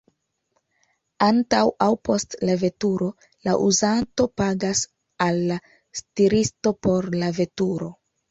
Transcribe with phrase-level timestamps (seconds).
[1.25, 3.09] Antaŭ aŭ post la veturo
[3.49, 4.83] la uzanto pagas
[5.29, 5.59] al la
[6.01, 7.91] stiristo por la veturo.